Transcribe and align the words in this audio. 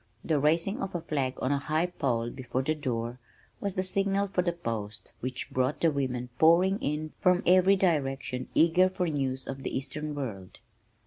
The 0.25 0.39
raising 0.39 0.81
of 0.81 0.95
a 0.95 1.01
flag 1.01 1.35
on 1.43 1.51
a 1.51 1.59
high 1.59 1.85
pole 1.85 2.31
before 2.31 2.63
the 2.63 2.73
door 2.73 3.19
was 3.59 3.75
the 3.75 3.83
signal 3.83 4.25
for 4.29 4.41
the 4.41 4.51
post 4.51 5.11
which 5.19 5.51
brought 5.51 5.79
the 5.81 5.91
women 5.91 6.29
pouring 6.39 6.79
in 6.79 7.13
from 7.19 7.43
every 7.45 7.75
direction 7.75 8.49
eager 8.55 8.89
for 8.89 9.07
news 9.07 9.45
of 9.47 9.61
the 9.61 9.77
eastern 9.77 10.15
world. 10.15 10.57